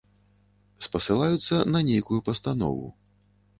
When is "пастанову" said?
2.31-2.93